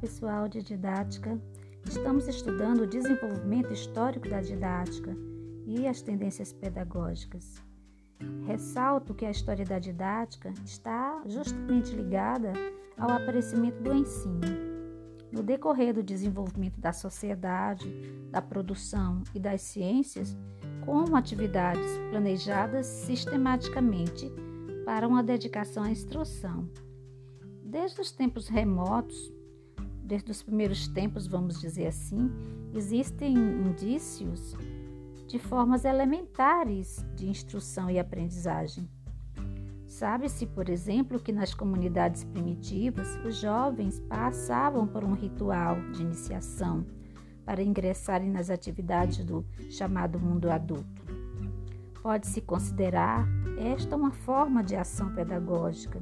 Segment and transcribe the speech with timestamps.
[0.00, 1.38] pessoal de didática.
[1.86, 5.14] Estamos estudando o desenvolvimento histórico da didática
[5.66, 7.62] e as tendências pedagógicas.
[8.46, 12.54] Ressalto que a história da didática está justamente ligada
[12.96, 14.40] ao aparecimento do ensino.
[15.30, 17.86] No decorrer do desenvolvimento da sociedade,
[18.30, 20.36] da produção e das ciências,
[20.84, 24.32] como atividades planejadas sistematicamente
[24.86, 26.66] para uma dedicação à instrução.
[27.62, 29.35] Desde os tempos remotos,
[30.06, 32.30] desde os primeiros tempos, vamos dizer assim,
[32.72, 34.54] existem indícios
[35.26, 38.88] de formas elementares de instrução e aprendizagem.
[39.86, 46.86] Sabe-se, por exemplo, que nas comunidades primitivas os jovens passavam por um ritual de iniciação
[47.44, 51.02] para ingressarem nas atividades do chamado mundo adulto.
[52.02, 53.26] Pode-se considerar
[53.58, 56.00] esta uma forma de ação pedagógica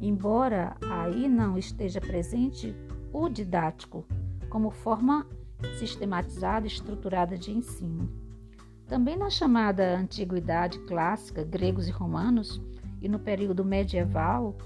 [0.00, 2.74] embora aí não esteja presente
[3.12, 4.04] o didático
[4.48, 5.26] como forma
[5.78, 8.08] sistematizada e estruturada de ensino.
[8.86, 12.60] Também na chamada Antiguidade Clássica, gregos e romanos,
[13.00, 14.56] e no período medieval,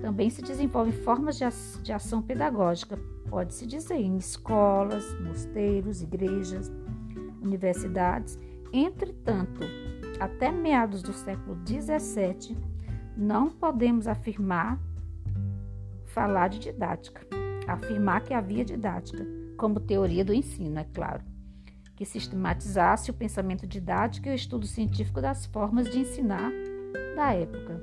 [0.00, 1.38] também se desenvolvem formas
[1.82, 2.98] de ação pedagógica,
[3.28, 6.72] pode-se dizer, em escolas, mosteiros, igrejas,
[7.42, 8.38] universidades.
[8.72, 9.60] Entretanto,
[10.18, 12.56] até meados do século XVII,
[13.16, 14.80] não podemos afirmar,
[16.04, 17.26] falar de didática,
[17.66, 21.22] afirmar que havia didática, como teoria do ensino, é claro,
[21.94, 26.50] que sistematizasse o pensamento didático e o estudo científico das formas de ensinar
[27.14, 27.82] da época.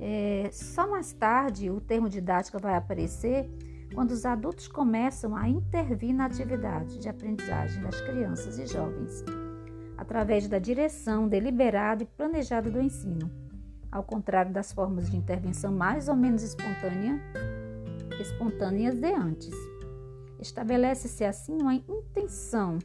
[0.00, 3.48] É, só mais tarde o termo didática vai aparecer
[3.94, 9.24] quando os adultos começam a intervir na atividade de aprendizagem das crianças e jovens,
[9.96, 13.30] através da direção deliberada e planejada do ensino
[13.90, 17.20] ao contrário das formas de intervenção mais ou menos espontânea,
[18.20, 19.54] espontâneas de antes.
[20.38, 22.78] Estabelece-se assim uma intenção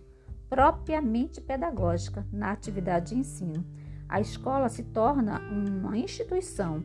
[0.50, 3.66] propriamente pedagógica na atividade de ensino.
[4.08, 6.84] A escola se torna uma instituição.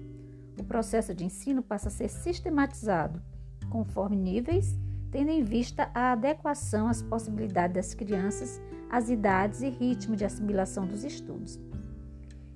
[0.59, 3.22] O processo de ensino passa a ser sistematizado,
[3.69, 4.78] conforme níveis,
[5.11, 10.87] tendo em vista a adequação às possibilidades das crianças, às idades e ritmo de assimilação
[10.87, 11.59] dos estudos.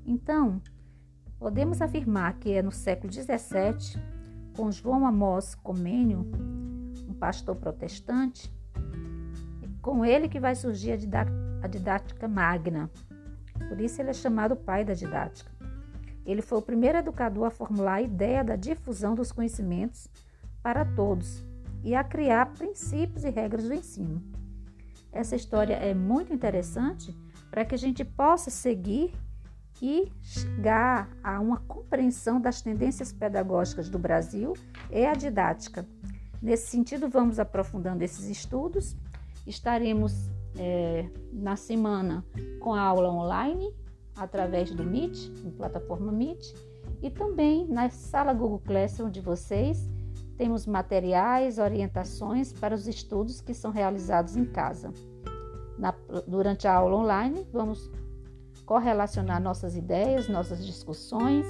[0.06, 0.60] Então,
[1.44, 4.02] Podemos afirmar que é no século XVII,
[4.56, 6.30] com João Amós Comênio,
[7.08, 8.52] um pastor protestante,
[9.82, 10.92] com ele que vai surgir
[11.62, 12.90] a didática magna.
[13.68, 15.50] Por isso ele é chamado pai da didática.
[16.24, 20.08] Ele foi o primeiro educador a formular a ideia da difusão dos conhecimentos
[20.62, 21.44] para todos
[21.82, 24.22] e a criar princípios e regras do ensino.
[25.12, 27.14] Essa história é muito interessante
[27.50, 29.12] para que a gente possa seguir
[29.80, 34.54] e chegar a uma compreensão das tendências pedagógicas do Brasil
[34.90, 35.86] e a didática.
[36.40, 38.96] Nesse sentido, vamos aprofundando esses estudos.
[39.46, 42.24] Estaremos é, na semana
[42.60, 43.72] com a aula online
[44.16, 46.54] através do Meet, na plataforma Meet,
[47.02, 49.90] e também na sala Google Classroom de vocês
[50.36, 54.92] temos materiais, orientações para os estudos que são realizados em casa.
[55.78, 55.94] Na,
[56.26, 57.90] durante a aula online, vamos
[58.64, 61.46] correlacionar nossas ideias, nossas discussões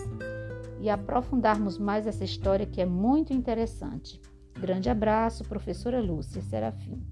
[0.81, 4.21] e aprofundarmos mais essa história que é muito interessante.
[4.59, 7.03] Grande abraço, professora Lúcia Serafim.